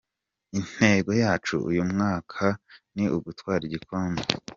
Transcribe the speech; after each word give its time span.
Intego 0.59 1.11
yacu 1.23 1.55
uyu 1.69 1.83
mwaka 1.91 2.43
ni 2.95 3.05
ugutwara 3.17 3.61
igikombe. 3.67 4.21